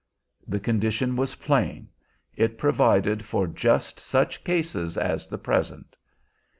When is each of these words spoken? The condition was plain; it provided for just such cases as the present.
The 0.47 0.59
condition 0.59 1.15
was 1.15 1.35
plain; 1.35 1.89
it 2.35 2.57
provided 2.57 3.23
for 3.23 3.45
just 3.45 3.99
such 3.99 4.43
cases 4.43 4.97
as 4.97 5.27
the 5.27 5.37
present. 5.37 5.95